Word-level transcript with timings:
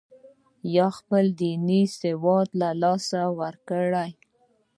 یا 0.75 0.87
خپل 0.97 1.25
دیني 1.39 1.81
سواد 1.99 2.47
له 2.61 2.69
لاسه 2.81 3.21
ورکړي. 3.39 4.09